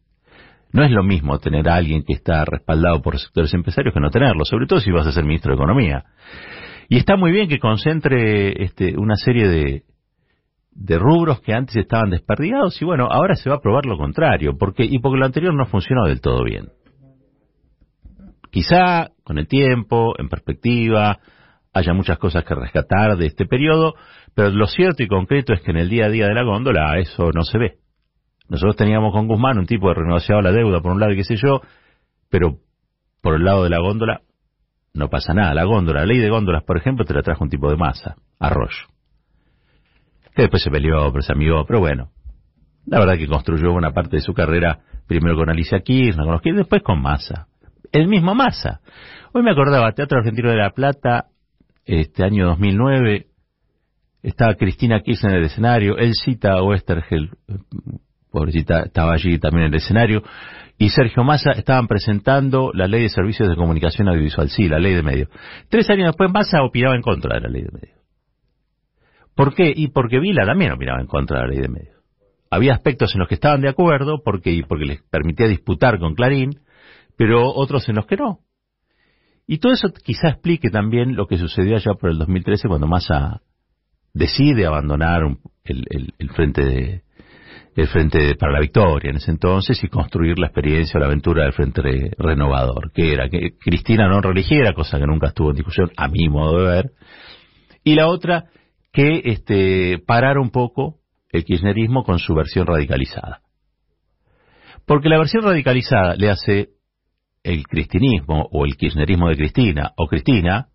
No 0.75 0.83
es 0.83 0.91
lo 0.91 1.05
mismo 1.05 1.39
tener 1.39 1.69
a 1.69 1.77
alguien 1.77 2.03
que 2.03 2.15
está 2.15 2.45
respaldado 2.45 3.01
por 3.01 3.17
sectores 3.17 3.55
empresarios 3.55 3.95
que 3.95 4.01
no 4.01 4.11
tenerlo, 4.11 4.45
sobre 4.45 4.67
todo 4.67 4.81
si 4.81 4.91
vas 4.91 5.07
a 5.07 5.13
ser 5.13 5.23
ministro 5.23 5.53
de 5.53 5.55
Economía. 5.55 6.05
Y 6.89 6.97
está 6.97 7.17
muy 7.17 7.31
bien 7.31 7.49
que 7.49 7.61
concentre 7.61 8.61
este, 8.61 8.99
una 8.99 9.15
serie 9.15 9.47
de, 9.47 10.99
rubros 10.99 11.41
que 11.43 11.55
antes 11.55 11.77
estaban 11.77 12.11
desperdigados 12.11 12.83
y 12.83 12.85
bueno, 12.85 13.07
ahora 13.09 13.37
se 13.37 13.49
va 13.49 13.55
a 13.55 13.61
probar 13.61 13.87
lo 13.87 13.97
contrario, 13.97 14.57
porque 14.59 14.85
y 14.85 14.99
porque 14.99 15.21
lo 15.21 15.27
anterior 15.27 15.55
no 15.55 15.65
funcionó 15.67 16.07
del 16.07 16.21
todo 16.21 16.43
bien. 16.43 16.71
Quizá 18.51 19.11
con 19.23 19.39
el 19.39 19.47
tiempo, 19.47 20.15
en 20.19 20.29
perspectiva, 20.29 21.21
haya 21.73 21.95
muchas 21.95 22.19
cosas 22.19 22.43
que 22.43 22.55
rescatar 22.57 23.17
de 23.17 23.27
este 23.27 23.47
periodo, 23.47 23.95
pero 24.35 24.51
lo 24.51 24.67
cierto 24.67 25.05
y 25.05 25.07
concreto 25.07 25.53
es 25.53 25.61
que 25.61 25.71
en 25.71 25.77
el 25.77 25.89
día 25.89 26.07
a 26.07 26.11
día 26.11 26.27
de 26.27 26.35
la 26.35 26.43
góndola 26.43 26.99
eso 26.99 27.31
no 27.33 27.45
se 27.45 27.59
ve. 27.59 27.84
Nosotros 28.55 28.77
teníamos 28.77 29.13
con 29.13 29.27
Guzmán 29.27 29.59
un 29.59 29.67
tipo 29.67 29.89
de 29.89 29.95
renegociado 29.95 30.41
la 30.41 30.53
deuda 30.53 30.81
por 30.81 30.93
un 30.93 31.01
lado 31.01 31.13
y 31.13 31.17
qué 31.17 31.25
sé 31.25 31.35
yo, 31.35 31.61
pero 32.31 32.59
por 33.21 33.35
el 33.35 33.43
lado 33.43 33.65
de 33.65 33.71
la 33.71 33.81
góndola 33.81 34.21
no 34.93 35.11
pasa 35.11 35.35
nada. 35.35 35.55
La 35.55 35.65
góndola, 35.65 36.01
la 36.01 36.07
ley 36.07 36.19
de 36.19 36.31
góndolas, 36.31 36.63
por 36.63 36.77
ejemplo, 36.77 37.05
te 37.05 37.15
la 37.15 37.23
trajo 37.23 37.43
un 37.43 37.51
tipo 37.51 37.69
de 37.69 37.77
masa, 37.77 38.15
arroyo. 38.39 38.87
que 40.37 40.43
después 40.43 40.63
se 40.63 40.71
peleó, 40.71 41.11
pero 41.11 41.23
se 41.23 41.33
amigó, 41.33 41.65
pero 41.67 41.81
bueno, 41.81 42.11
la 42.87 43.01
verdad 43.01 43.19
que 43.19 43.27
construyó 43.27 43.73
una 43.73 43.91
parte 43.91 44.19
de 44.19 44.23
su 44.23 44.33
carrera 44.33 44.79
primero 45.09 45.35
con 45.35 45.51
Alicia 45.51 45.81
Kirchner, 45.81 46.25
con 46.25 46.35
los 46.35 46.41
Kirchner, 46.41 46.63
después 46.63 46.83
con 46.85 47.03
Massa. 47.03 47.49
El 47.91 48.07
mismo 48.07 48.37
Massa. 48.37 48.83
Hoy 49.33 49.43
me 49.43 49.51
acordaba, 49.51 49.91
Teatro 49.91 50.19
Argentino 50.19 50.51
de 50.51 50.59
la 50.59 50.71
Plata, 50.71 51.27
este 51.85 52.23
año 52.23 52.47
2009, 52.47 53.27
estaba 54.23 54.55
Cristina 54.55 55.01
Kirchner 55.01 55.33
en 55.33 55.39
el 55.39 55.45
escenario, 55.47 55.99
él 55.99 56.13
cita 56.15 56.53
a 56.53 56.63
Westergel, 56.63 57.31
pobrecita, 58.35 58.83
estaba 58.83 59.15
allí 59.15 59.39
también 59.39 59.69
en 59.69 59.73
el 59.73 59.79
escenario, 59.79 60.23
y 60.77 60.91
Sergio 60.91 61.25
Massa 61.25 61.53
estaban 61.53 61.87
presentando 61.87 62.73
la 62.75 62.87
ley 62.87 63.03
de 63.03 63.09
servicios 63.09 63.49
de 63.49 63.57
comunicación 63.57 64.09
audiovisual, 64.09 64.51
sí, 64.51 64.69
la 64.69 64.79
ley 64.79 64.95
de 64.95 65.03
medios. 65.03 65.29
Tres 65.71 65.89
años 65.89 66.09
después 66.09 66.31
Massa 66.31 66.63
opinaba 66.63 66.97
en 66.97 67.03
contra 67.03 67.37
de 67.37 67.41
la 67.43 67.49
ley 67.49 67.63
de 67.63 67.71
medios. 67.73 67.99
¿Por 69.35 69.55
qué? 69.55 69.73
Y 69.75 69.89
porque 69.89 70.19
Vila 70.19 70.45
también 70.45 70.73
opinaba 70.73 71.01
en 71.01 71.07
contra 71.07 71.41
de 71.41 71.43
la 71.47 71.49
ley 71.49 71.61
de 71.63 71.69
medios. 71.69 71.97
Había 72.51 72.75
aspectos 72.75 73.15
en 73.15 73.21
los 73.21 73.29
que 73.29 73.35
estaban 73.35 73.61
de 73.63 73.69
acuerdo, 73.69 74.23
porque, 74.25 74.63
porque 74.69 74.85
les 74.85 75.03
permitía 75.03 75.47
disputar 75.47 75.99
con 75.99 76.15
Clarín, 76.15 76.61
pero 77.17 77.53
otros 77.53 77.89
en 77.89 77.97
los 77.97 78.07
que 78.07 78.17
no. 78.17 78.41
Y 79.47 79.59
todo 79.59 79.73
eso 79.73 79.93
quizá 79.93 80.29
explique 80.29 80.71
también 80.71 81.17
lo 81.17 81.27
que 81.27 81.39
sucedió 81.39 81.77
allá 81.77 81.95
por 81.95 82.11
el 82.11 82.19
2013 82.19 82.69
cuando 82.69 82.87
Massa 82.87 83.43
decide 84.15 84.67
abandonar 84.67 85.23
el, 85.65 86.31
frente 86.31 86.65
de, 86.65 87.04
el 87.77 87.89
frente 87.89 88.37
para 88.37 88.53
la 88.53 88.61
victoria 88.61 89.11
en 89.11 89.17
ese 89.17 89.31
entonces 89.31 89.83
y 89.83 89.89
construir 89.89 90.39
la 90.39 90.47
experiencia 90.47 90.97
o 90.97 91.01
la 91.01 91.07
aventura 91.07 91.45
del 91.45 91.53
frente 91.53 91.83
renovador, 92.17 92.93
que 92.93 93.13
era 93.13 93.29
que 93.29 93.57
Cristina 93.59 94.09
no 94.09 94.21
religiera, 94.21 94.75
cosa 94.75 94.99
que 94.99 95.07
nunca 95.07 95.29
estuvo 95.29 95.51
en 95.51 95.57
discusión, 95.57 95.91
a 95.97 96.09
mi 96.09 96.29
modo 96.29 96.61
de 96.61 96.71
ver, 96.71 96.91
y 97.83 97.95
la 97.95 98.09
otra, 98.09 98.45
que 98.93 99.23
este, 99.25 99.99
parar 100.07 100.39
un 100.39 100.51
poco 100.51 101.01
el 101.31 101.45
kirchnerismo 101.45 102.05
con 102.05 102.19
su 102.19 102.35
versión 102.35 102.67
radicalizada. 102.67 103.41
Porque 104.87 105.09
la 105.09 105.19
versión 105.19 105.43
radicalizada 105.43 106.15
le 106.15 106.31
hace 106.31 106.69
el 107.43 107.67
cristinismo 107.67 108.49
o 108.53 108.65
el 108.65 108.77
kirchnerismo 108.77 109.29
de 109.29 109.37
Cristina 109.37 109.93
o 109.97 110.07
Cristina, 110.07 110.69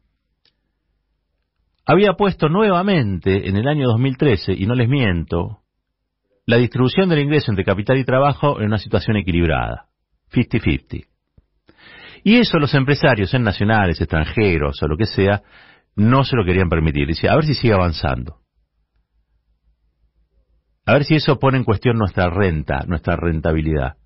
había 1.86 2.14
puesto 2.14 2.50
nuevamente 2.50 3.50
en 3.50 3.56
el 3.56 3.68
año 3.68 3.88
2013, 3.88 4.54
y 4.54 4.66
no 4.68 4.76
les 4.76 4.88
miento, 4.88 5.62
la 6.50 6.58
distribución 6.58 7.08
del 7.10 7.20
ingreso 7.20 7.52
entre 7.52 7.64
capital 7.64 8.00
y 8.00 8.04
trabajo 8.04 8.60
en 8.60 8.66
una 8.66 8.80
situación 8.80 9.18
equilibrada, 9.18 9.86
50-50. 10.34 11.06
Y 12.24 12.38
eso 12.38 12.58
los 12.58 12.74
empresarios, 12.74 13.32
en 13.36 13.44
nacionales, 13.44 14.02
extranjeros 14.02 14.82
o 14.82 14.88
lo 14.88 14.98
que 14.98 15.06
sea, 15.06 15.44
no 15.96 16.24
se 16.24 16.36
lo 16.36 16.44
querían 16.44 16.68
permitir. 16.68 17.06
Dice, 17.06 17.30
a 17.30 17.36
ver 17.36 17.46
si 17.46 17.54
sigue 17.54 17.76
avanzando. 17.76 18.38
A 20.88 20.94
ver 20.94 21.04
si 21.04 21.14
eso 21.14 21.38
pone 21.38 21.60
en 21.60 21.64
cuestión 21.64 22.00
nuestra 22.00 22.32
renta, 22.32 22.84
nuestra 22.88 23.16
rentabilidad. 23.16 23.98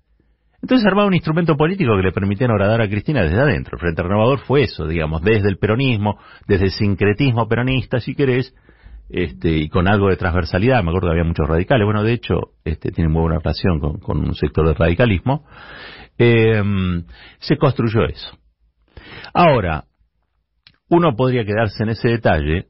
Entonces 0.60 0.86
armaba 0.86 1.08
un 1.08 1.14
instrumento 1.14 1.56
político 1.56 1.96
que 1.96 2.02
le 2.02 2.12
permitía 2.12 2.46
agradar 2.46 2.82
a 2.82 2.88
Cristina 2.90 3.22
desde 3.22 3.40
adentro. 3.40 3.78
Frente 3.78 4.02
Renovador 4.02 4.40
fue 4.40 4.64
eso, 4.64 4.86
digamos, 4.86 5.22
desde 5.22 5.48
el 5.48 5.56
peronismo, 5.56 6.18
desde 6.46 6.66
el 6.66 6.72
sincretismo 6.72 7.48
peronista, 7.48 8.00
si 8.00 8.14
querés, 8.14 8.54
este, 9.08 9.50
y 9.50 9.68
con 9.68 9.88
algo 9.88 10.08
de 10.08 10.16
transversalidad. 10.16 10.82
Me 10.82 10.90
acuerdo 10.90 11.08
que 11.08 11.12
había 11.12 11.24
muchos 11.24 11.46
radicales. 11.46 11.84
Bueno, 11.84 12.02
de 12.02 12.12
hecho, 12.12 12.52
este, 12.64 12.90
tiene 12.90 13.10
muy 13.10 13.22
buena 13.22 13.38
relación 13.38 13.80
con, 13.80 14.18
un 14.18 14.34
sector 14.34 14.66
del 14.66 14.76
radicalismo. 14.76 15.44
Em, 16.16 17.04
se 17.38 17.56
construyó 17.56 18.04
eso. 18.04 18.38
Ahora, 19.32 19.84
uno 20.88 21.16
podría 21.16 21.44
quedarse 21.44 21.82
en 21.82 21.90
ese 21.90 22.08
detalle 22.08 22.68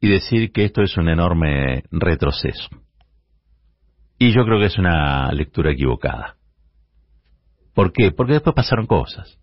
y 0.00 0.08
decir 0.08 0.52
que 0.52 0.64
esto 0.64 0.82
es 0.82 0.96
un 0.96 1.08
enorme 1.08 1.84
retroceso. 1.90 2.68
Y 4.18 4.32
yo 4.32 4.44
creo 4.44 4.58
que 4.58 4.66
es 4.66 4.78
una 4.78 5.32
lectura 5.32 5.72
equivocada. 5.72 6.36
¿Por 7.74 7.92
qué? 7.92 8.12
Porque 8.12 8.34
después 8.34 8.54
pasaron 8.54 8.86
cosas. 8.86 9.38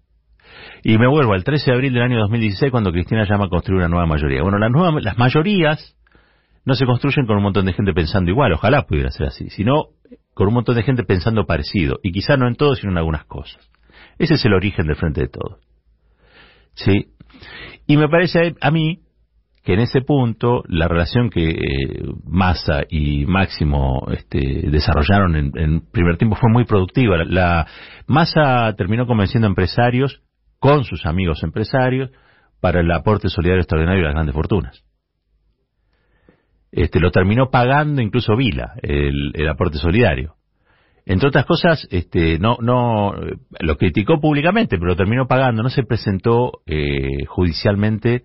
Y 0.83 0.97
me 0.97 1.07
vuelvo 1.07 1.33
al 1.33 1.43
13 1.43 1.71
de 1.71 1.75
abril 1.75 1.93
del 1.93 2.03
año 2.03 2.19
2016 2.19 2.71
cuando 2.71 2.91
Cristina 2.91 3.25
llama 3.25 3.45
a 3.45 3.49
construir 3.49 3.79
una 3.79 3.89
nueva 3.89 4.05
mayoría. 4.05 4.41
Bueno, 4.41 4.57
las, 4.57 4.71
nuevas, 4.71 5.03
las 5.03 5.17
mayorías 5.17 5.97
no 6.65 6.75
se 6.75 6.85
construyen 6.85 7.25
con 7.25 7.37
un 7.37 7.43
montón 7.43 7.65
de 7.65 7.73
gente 7.73 7.93
pensando 7.93 8.31
igual, 8.31 8.53
ojalá 8.53 8.83
pudiera 8.83 9.09
ser 9.11 9.27
así, 9.27 9.49
sino 9.49 9.87
con 10.33 10.47
un 10.47 10.53
montón 10.53 10.75
de 10.75 10.83
gente 10.83 11.03
pensando 11.03 11.45
parecido, 11.45 11.99
y 12.03 12.11
quizá 12.11 12.37
no 12.37 12.47
en 12.47 12.55
todo, 12.55 12.75
sino 12.75 12.91
en 12.91 12.97
algunas 12.97 13.25
cosas. 13.25 13.69
Ese 14.17 14.35
es 14.35 14.45
el 14.45 14.53
origen 14.53 14.85
del 14.85 14.95
frente 14.95 15.21
de 15.21 15.27
todos. 15.27 15.59
¿Sí? 16.75 17.07
Y 17.87 17.97
me 17.97 18.07
parece 18.07 18.55
a 18.61 18.71
mí 18.71 18.99
que 19.63 19.73
en 19.73 19.79
ese 19.81 20.01
punto 20.01 20.63
la 20.67 20.87
relación 20.87 21.29
que 21.29 21.49
eh, 21.49 22.03
Massa 22.23 22.83
y 22.89 23.25
Máximo 23.25 24.07
este, 24.11 24.69
desarrollaron 24.69 25.35
en, 25.35 25.81
primer 25.91 26.17
tiempo 26.17 26.35
fue 26.35 26.49
muy 26.51 26.65
productiva. 26.65 27.23
La, 27.25 27.67
Massa 28.07 28.73
terminó 28.77 29.05
convenciendo 29.05 29.47
a 29.47 29.49
empresarios 29.49 30.21
con 30.59 30.83
sus 30.83 31.05
amigos 31.05 31.43
empresarios 31.43 32.11
para 32.59 32.81
el 32.81 32.91
aporte 32.91 33.29
solidario 33.29 33.61
extraordinario 33.61 34.01
de 34.01 34.07
las 34.07 34.13
grandes 34.13 34.35
fortunas. 34.35 34.83
Este, 36.71 36.99
lo 36.99 37.11
terminó 37.11 37.49
pagando 37.49 38.01
incluso 38.01 38.35
Vila, 38.35 38.73
el, 38.81 39.47
aporte 39.47 39.77
solidario. 39.77 40.35
Entre 41.05 41.27
otras 41.27 41.45
cosas, 41.45 41.87
este, 41.89 42.37
no, 42.37 42.57
no, 42.61 43.15
lo 43.59 43.77
criticó 43.77 44.19
públicamente, 44.19 44.77
pero 44.77 44.89
lo 44.89 44.95
terminó 44.95 45.27
pagando, 45.27 45.63
no 45.63 45.69
se 45.69 45.83
presentó 45.83 46.61
eh, 46.67 47.25
judicialmente 47.25 48.23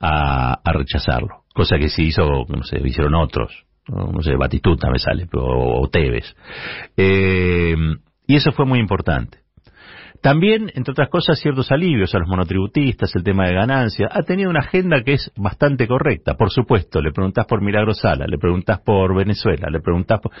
a, 0.00 0.60
rechazarlo. 0.64 1.44
Cosa 1.54 1.78
que 1.78 1.88
sí 1.88 2.08
hizo, 2.08 2.44
no 2.48 2.62
sé, 2.64 2.80
hicieron 2.84 3.14
otros. 3.14 3.64
No, 3.88 4.20
sé, 4.20 4.36
Batistuta 4.36 4.90
me 4.90 4.98
sale, 4.98 5.26
o, 5.32 5.88
Tevez. 5.90 6.34
Eh, 6.96 7.74
y 8.26 8.34
eso 8.34 8.52
fue 8.52 8.66
muy 8.66 8.80
importante. 8.80 9.45
También, 10.26 10.72
entre 10.74 10.90
otras 10.90 11.08
cosas, 11.08 11.38
ciertos 11.38 11.70
alivios 11.70 12.12
a 12.12 12.18
los 12.18 12.26
monotributistas, 12.26 13.14
el 13.14 13.22
tema 13.22 13.46
de 13.46 13.54
ganancias. 13.54 14.10
Ha 14.12 14.24
tenido 14.24 14.50
una 14.50 14.58
agenda 14.58 15.04
que 15.04 15.12
es 15.12 15.30
bastante 15.36 15.86
correcta. 15.86 16.34
Por 16.34 16.50
supuesto, 16.50 17.00
le 17.00 17.12
preguntás 17.12 17.46
por 17.46 17.62
Milagro 17.62 17.94
Sala, 17.94 18.26
le 18.26 18.36
preguntás 18.36 18.80
por 18.80 19.14
Venezuela, 19.14 19.68
le 19.70 19.78
preguntás 19.78 20.18
por, 20.20 20.32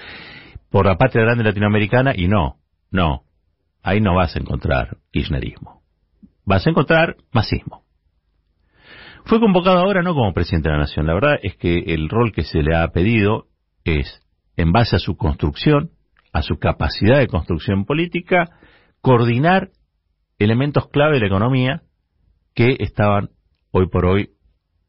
por 0.72 0.86
la 0.86 0.96
patria 0.96 1.22
grande 1.22 1.44
latinoamericana 1.44 2.14
y 2.16 2.26
no, 2.26 2.56
no. 2.90 3.26
Ahí 3.80 4.00
no 4.00 4.16
vas 4.16 4.34
a 4.34 4.40
encontrar 4.40 4.96
kirchnerismo. 5.12 5.82
Vas 6.44 6.66
a 6.66 6.70
encontrar 6.70 7.14
masismo. 7.30 7.84
Fue 9.24 9.38
convocado 9.38 9.78
ahora 9.78 10.02
no 10.02 10.14
como 10.14 10.34
presidente 10.34 10.68
de 10.68 10.74
la 10.74 10.80
Nación. 10.80 11.06
La 11.06 11.14
verdad 11.14 11.38
es 11.40 11.54
que 11.58 11.78
el 11.94 12.08
rol 12.08 12.32
que 12.32 12.42
se 12.42 12.60
le 12.60 12.74
ha 12.74 12.88
pedido 12.88 13.46
es, 13.84 14.20
en 14.56 14.72
base 14.72 14.96
a 14.96 14.98
su 14.98 15.16
construcción, 15.16 15.90
a 16.32 16.42
su 16.42 16.58
capacidad 16.58 17.20
de 17.20 17.28
construcción 17.28 17.84
política, 17.84 18.50
coordinar 19.00 19.68
elementos 20.38 20.88
clave 20.88 21.14
de 21.14 21.20
la 21.20 21.26
economía 21.26 21.82
que 22.54 22.76
estaban 22.80 23.30
hoy 23.70 23.88
por 23.88 24.06
hoy 24.06 24.30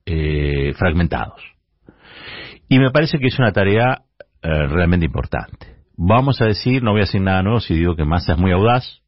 eh, 0.05 0.73
fragmentados. 0.77 1.41
Y 2.69 2.79
me 2.79 2.91
parece 2.91 3.19
que 3.19 3.27
es 3.27 3.39
una 3.39 3.51
tarea 3.51 4.03
eh, 4.41 4.67
realmente 4.67 5.05
importante. 5.05 5.75
Vamos 5.95 6.41
a 6.41 6.45
decir, 6.45 6.83
no 6.83 6.91
voy 6.91 7.01
a 7.01 7.05
decir 7.05 7.21
nada 7.21 7.43
nuevo 7.43 7.59
si 7.59 7.75
digo 7.75 7.95
que 7.95 8.05
Massa 8.05 8.33
es 8.33 8.39
muy 8.39 8.51
audaz 8.51 9.01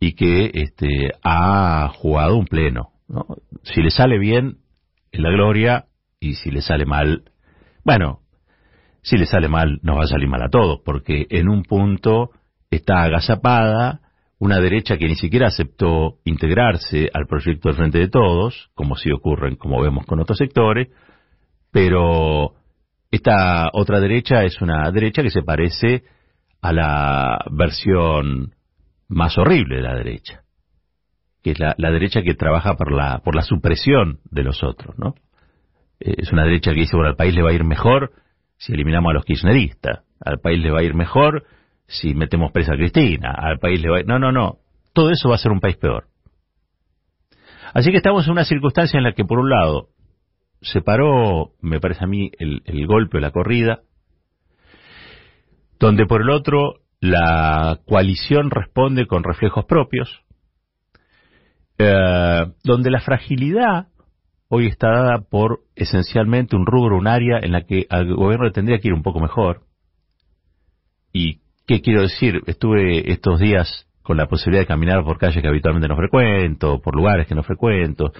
y 0.00 0.14
que 0.14 0.50
este, 0.54 1.12
ha 1.22 1.90
jugado 1.94 2.36
un 2.36 2.46
pleno 2.46 2.92
si 3.62 3.82
le 3.82 3.90
sale 3.90 4.18
bien, 4.18 4.58
es 5.12 5.20
la 5.20 5.30
gloria, 5.30 5.86
y 6.20 6.34
si 6.34 6.50
le 6.50 6.62
sale 6.62 6.84
mal, 6.84 7.24
bueno, 7.84 8.20
si 9.02 9.16
le 9.16 9.26
sale 9.26 9.48
mal, 9.48 9.78
nos 9.82 9.98
va 9.98 10.02
a 10.02 10.08
salir 10.08 10.28
mal 10.28 10.42
a 10.42 10.50
todos, 10.50 10.80
porque 10.84 11.26
en 11.30 11.48
un 11.48 11.62
punto 11.62 12.30
está 12.70 13.02
agazapada 13.02 14.00
una 14.38 14.60
derecha 14.60 14.96
que 14.96 15.06
ni 15.06 15.16
siquiera 15.16 15.48
aceptó 15.48 16.18
integrarse 16.24 17.10
al 17.12 17.26
proyecto 17.26 17.68
del 17.68 17.76
Frente 17.76 17.98
de 17.98 18.08
Todos, 18.08 18.70
como 18.74 18.96
si 18.96 19.10
ocurren, 19.10 19.56
como 19.56 19.82
vemos 19.82 20.06
con 20.06 20.20
otros 20.20 20.38
sectores, 20.38 20.88
pero 21.72 22.54
esta 23.10 23.68
otra 23.72 24.00
derecha 24.00 24.44
es 24.44 24.60
una 24.60 24.90
derecha 24.90 25.22
que 25.22 25.30
se 25.30 25.42
parece 25.42 26.04
a 26.60 26.72
la 26.72 27.44
versión 27.50 28.54
más 29.08 29.36
horrible 29.38 29.76
de 29.76 29.82
la 29.82 29.94
derecha 29.94 30.42
que 31.42 31.52
es 31.52 31.58
la, 31.58 31.90
derecha 31.90 32.22
que 32.22 32.34
trabaja 32.34 32.74
por 32.74 32.92
la, 32.92 33.20
por 33.24 33.34
la 33.34 33.42
supresión 33.42 34.20
de 34.30 34.42
los 34.42 34.62
otros, 34.62 34.98
¿no? 34.98 35.14
Eh, 36.00 36.14
es 36.18 36.32
una 36.32 36.44
derecha 36.44 36.72
que 36.72 36.80
dice, 36.80 36.96
bueno, 36.96 37.10
al 37.10 37.16
país 37.16 37.34
le 37.34 37.42
va 37.42 37.50
a 37.50 37.54
ir 37.54 37.64
mejor 37.64 38.12
si 38.56 38.72
eliminamos 38.72 39.10
a 39.10 39.14
los 39.14 39.24
kirchneristas, 39.24 40.00
al 40.20 40.40
país 40.40 40.60
le 40.60 40.70
va 40.70 40.80
a 40.80 40.82
ir 40.82 40.94
mejor 40.94 41.44
si 41.88 42.14
metemos 42.14 42.52
presa 42.52 42.74
a 42.74 42.76
Cristina, 42.76 43.34
al 43.36 43.58
país 43.58 43.80
le 43.80 43.90
va. 43.90 44.02
No, 44.04 44.18
no, 44.18 44.30
no, 44.30 44.58
todo 44.92 45.10
eso 45.10 45.30
va 45.30 45.34
a 45.34 45.38
ser 45.38 45.50
un 45.50 45.60
país 45.60 45.76
peor. 45.76 46.06
Así 47.74 47.90
que 47.90 47.96
estamos 47.96 48.26
en 48.26 48.32
una 48.32 48.44
circunstancia 48.44 48.98
en 48.98 49.04
la 49.04 49.12
que, 49.12 49.24
por 49.24 49.38
un 49.38 49.50
lado, 49.50 49.88
se 50.60 50.80
paró, 50.82 51.52
me 51.60 51.80
parece 51.80 52.04
a 52.04 52.06
mí, 52.06 52.30
el, 52.38 52.62
el 52.64 52.86
golpe, 52.86 53.20
la 53.20 53.30
corrida, 53.30 53.80
donde 55.78 56.06
por 56.06 56.22
el 56.22 56.30
otro 56.30 56.80
la 57.00 57.80
coalición 57.86 58.50
responde 58.50 59.06
con 59.06 59.22
reflejos 59.22 59.64
propios, 59.64 60.24
eh, 61.78 62.46
donde 62.64 62.90
la 62.90 63.00
fragilidad 63.00 63.88
hoy 64.48 64.66
está 64.66 64.88
dada 64.88 65.18
por 65.20 65.60
esencialmente 65.76 66.56
un 66.56 66.66
rubro, 66.66 66.96
un 66.96 67.06
área 67.06 67.38
en 67.40 67.52
la 67.52 67.62
que 67.62 67.86
al 67.88 68.14
gobierno 68.14 68.50
tendría 68.50 68.78
que 68.78 68.88
ir 68.88 68.94
un 68.94 69.02
poco 69.02 69.20
mejor. 69.20 69.62
¿Y 71.12 71.40
qué 71.68 71.82
quiero 71.82 72.00
decir? 72.00 72.40
Estuve 72.46 73.12
estos 73.12 73.38
días 73.38 73.86
con 74.02 74.16
la 74.16 74.26
posibilidad 74.26 74.62
de 74.62 74.66
caminar 74.66 75.04
por 75.04 75.18
calles 75.18 75.42
que 75.42 75.48
habitualmente 75.48 75.86
no 75.86 75.96
frecuento, 75.96 76.80
por 76.80 76.96
lugares 76.96 77.26
que 77.26 77.34
no 77.34 77.42
frecuento, 77.42 78.10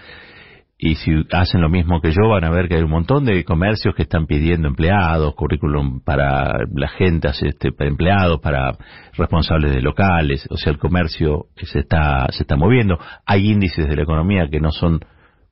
y 0.77 0.97
si 0.97 1.11
hacen 1.33 1.63
lo 1.63 1.71
mismo 1.71 2.01
que 2.03 2.13
yo 2.13 2.29
van 2.29 2.45
a 2.45 2.51
ver 2.51 2.69
que 2.69 2.77
hay 2.77 2.83
un 2.83 2.91
montón 2.91 3.25
de 3.25 3.43
comercios 3.45 3.95
que 3.95 4.03
están 4.03 4.27
pidiendo 4.27 4.69
empleados, 4.69 5.35
currículum 5.35 6.01
para 6.01 6.59
la 6.73 6.89
gente, 6.89 7.29
este, 7.29 7.73
para 7.73 7.89
empleados, 7.89 8.39
para 8.41 8.77
responsables 9.17 9.75
de 9.75 9.81
locales, 9.81 10.47
o 10.51 10.59
sea, 10.59 10.71
el 10.71 10.79
comercio 10.79 11.47
se 11.57 11.81
está, 11.81 12.27
se 12.31 12.43
está 12.43 12.55
moviendo. 12.55 12.99
Hay 13.25 13.51
índices 13.51 13.89
de 13.89 13.97
la 13.97 14.03
economía 14.03 14.47
que 14.51 14.61
no 14.61 14.71
son 14.71 15.01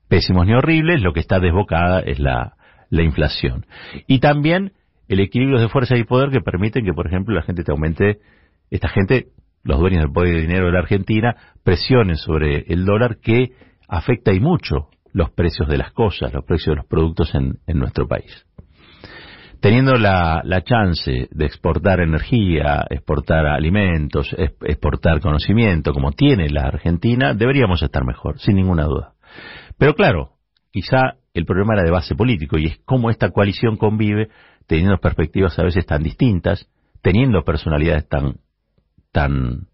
pésimos 0.07 0.45
ni 0.45 0.53
horribles, 0.53 1.01
lo 1.01 1.13
que 1.13 1.19
está 1.19 1.39
desbocada 1.39 1.99
es 2.01 2.19
la 2.19 2.53
inflación. 2.91 3.65
Y 4.05 4.19
también 4.19 4.71
el 5.07 5.19
equilibrio 5.19 5.59
de 5.59 5.69
fuerza 5.69 5.97
y 5.97 6.03
poder 6.03 6.29
que 6.29 6.41
permiten 6.41 6.85
que, 6.85 6.93
por 6.93 7.07
ejemplo, 7.07 7.35
la 7.35 7.43
gente 7.43 7.63
te 7.63 7.71
aumente, 7.71 8.19
esta 8.69 8.89
gente, 8.89 9.27
los 9.63 9.79
dueños 9.79 10.01
del 10.01 10.11
poder 10.11 10.35
de 10.35 10.41
dinero 10.41 10.65
de 10.65 10.73
la 10.73 10.79
Argentina, 10.79 11.35
presionen 11.63 12.17
sobre 12.17 12.65
el 12.67 12.85
dólar 12.85 13.17
que 13.21 13.51
afecta 13.87 14.33
y 14.33 14.39
mucho 14.39 14.89
los 15.13 15.31
precios 15.31 15.67
de 15.67 15.77
las 15.77 15.91
cosas, 15.91 16.33
los 16.33 16.45
precios 16.45 16.73
de 16.73 16.77
los 16.77 16.85
productos 16.85 17.33
en, 17.33 17.59
en 17.65 17.79
nuestro 17.79 18.07
país. 18.07 18.45
Teniendo 19.59 19.93
la, 19.95 20.41
la, 20.43 20.61
chance 20.61 21.27
de 21.31 21.45
exportar 21.45 21.99
energía, 21.99 22.85
exportar 22.91 23.47
alimentos, 23.47 24.35
exportar 24.37 25.19
conocimiento, 25.19 25.93
como 25.93 26.11
tiene 26.11 26.49
la 26.49 26.67
Argentina, 26.67 27.33
deberíamos 27.33 27.81
estar 27.81 28.05
mejor, 28.05 28.37
sin 28.39 28.55
ninguna 28.55 28.83
duda. 28.83 29.13
Pero 29.79 29.95
claro, 29.95 30.33
quizá 30.71 31.15
el 31.33 31.45
problema 31.45 31.73
era 31.73 31.83
de 31.83 31.91
base 31.91 32.15
político 32.15 32.59
y 32.59 32.65
es 32.65 32.79
cómo 32.85 33.09
esta 33.09 33.31
coalición 33.31 33.77
convive 33.77 34.29
teniendo 34.67 34.97
perspectivas 34.99 35.57
a 35.57 35.63
veces 35.63 35.85
tan 35.85 36.03
distintas, 36.03 36.69
teniendo 37.01 37.43
personalidades 37.43 38.07
tan, 38.07 38.39
tan 39.11 39.67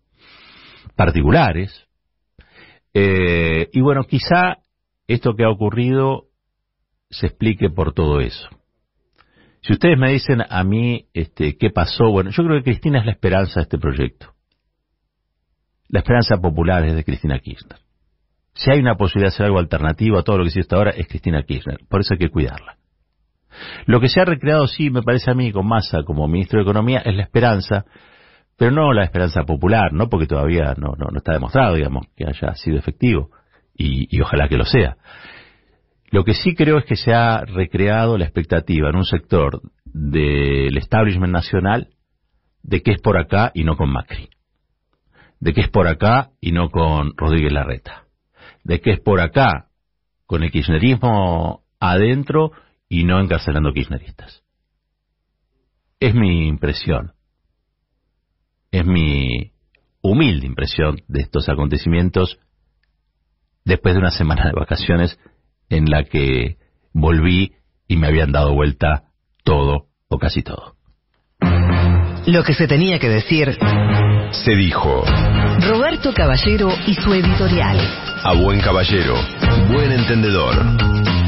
particulares. 0.96 1.88
Eh, 2.94 3.70
y 3.74 3.82
bueno, 3.82 4.04
quizá 4.04 4.60
esto 5.08 5.36
que 5.36 5.44
ha 5.44 5.50
ocurrido 5.50 6.28
se 7.10 7.28
explique 7.28 7.70
por 7.70 7.94
todo 7.94 8.22
eso. 8.22 8.50
Si 9.62 9.74
ustedes 9.74 9.98
me 9.98 10.12
dicen 10.12 10.44
a 10.48 10.64
mí 10.64 11.08
este, 11.14 11.58
qué 11.58 11.70
pasó, 11.70 12.12
bueno, 12.12 12.32
yo 12.32 12.44
creo 12.44 12.58
que 12.58 12.64
Cristina 12.64 13.00
es 13.00 13.06
la 13.06 13.14
esperanza 13.14 13.60
de 13.60 13.64
este 13.64 13.78
proyecto. 13.78 14.34
La 15.88 16.00
esperanza 16.00 16.38
popular 16.38 16.84
es 16.86 16.96
de 16.96 17.04
Cristina 17.04 17.40
Kirchner. 17.40 17.80
Si 18.56 18.70
hay 18.70 18.80
una 18.80 18.96
posibilidad 18.96 19.32
de 19.32 19.36
hacer 19.36 19.46
algo 19.46 19.60
alternativo 19.60 20.18
a 20.18 20.24
todo 20.24 20.38
lo 20.38 20.46
que 20.46 20.60
hasta 20.60 20.76
ahora, 20.76 20.92
es 20.92 21.08
Cristina 21.08 21.44
Kirchner. 21.44 21.80
Por 21.88 22.02
eso 22.02 22.14
hay 22.14 22.20
que 22.20 22.30
cuidarla. 22.30 22.78
Lo 23.86 24.00
que 24.00 24.10
se 24.10 24.22
ha 24.22 24.26
recreado, 24.26 24.68
sí, 24.68 24.90
me 24.90 25.02
parece 25.02 25.32
a 25.32 25.34
mí, 25.34 25.52
con 25.52 25.68
Massa 25.68 26.04
como 26.04 26.28
ministro 26.28 26.60
de 26.60 26.64
Economía, 26.64 27.00
es 27.06 27.16
la 27.16 27.24
esperanza, 27.24 27.86
pero 28.58 28.72
no 28.72 28.94
la 28.94 29.04
esperanza 29.04 29.44
popular, 29.44 29.94
no 29.94 30.10
porque 30.10 30.28
todavía 30.28 30.74
no, 30.78 30.94
no, 30.98 31.18
está 31.18 31.34
demostrado, 31.34 31.76
digamos, 31.76 32.08
que 32.16 32.26
haya 32.26 32.56
sido 32.56 32.78
efectivo, 32.78 33.30
y, 33.76 34.16
y 34.16 34.22
ojalá 34.22 34.48
que 34.48 34.58
lo 34.58 34.66
sea. 34.66 34.98
Lo 36.12 36.24
que 36.24 36.34
sí 36.34 36.54
creo 36.54 36.78
es 36.78 36.86
que 36.86 36.96
se 36.96 37.14
ha 37.14 37.42
recreado 37.42 38.18
la 38.18 38.26
expectativa 38.26 38.90
en 38.90 38.96
un 38.96 39.06
sector 39.06 39.62
del 39.86 40.78
establishment 40.78 41.34
nacional 41.34 41.88
de 42.62 42.82
que 42.82 42.92
es 42.92 43.02
por 43.02 43.18
acá 43.18 43.52
y 43.56 43.64
no 43.64 43.76
con 43.76 43.92
Macri, 43.92 44.30
de 45.40 45.54
que 45.54 45.62
es 45.62 45.70
por 45.70 45.88
acá 45.88 46.30
y 46.40 46.52
no 46.52 46.70
con 46.70 47.14
Rodríguez 47.18 47.52
Larreta 47.52 48.04
de 48.64 48.80
que 48.80 48.92
es 48.92 49.00
por 49.00 49.20
acá, 49.20 49.68
con 50.26 50.44
el 50.44 50.52
kirchnerismo 50.52 51.64
adentro 51.80 52.52
y 52.90 53.04
no 53.04 53.20
encarcelando 53.20 53.74
kirchneristas. 53.74 54.44
Es 56.00 56.13
mi 56.13 56.48
impresión, 56.48 57.13
es 58.72 58.86
mi 58.86 59.54
humilde 60.02 60.46
impresión 60.46 60.98
de 61.08 61.22
estos 61.22 61.48
acontecimientos 61.50 62.39
después 63.63 63.96
de 63.96 64.00
una 64.00 64.12
semana 64.12 64.46
de 64.46 64.52
vacaciones 64.52 65.17
en 65.69 65.86
la 65.86 66.04
que 66.04 66.58
volví 66.91 67.54
y 67.88 67.98
me 67.98 68.08
habían 68.08 68.32
dado 68.32 68.54
vuelta 68.54 69.06
todo 69.43 69.88
o 70.10 70.17
casi 70.17 70.43
todo. 70.43 70.76
Lo 72.26 72.43
que 72.43 72.54
se 72.54 72.67
tenía 72.67 73.00
que 73.00 73.10
decir 73.10 73.58
se 74.32 74.56
dijo. 74.56 75.04
Roberto 75.67 76.13
Caballero 76.13 76.69
y 76.88 76.93
su 76.96 77.13
editorial. 77.13 77.78
A 78.24 78.34
buen 78.34 78.62
caballero, 78.62 79.15
buen 79.69 79.91
entendedor. 79.91 81.23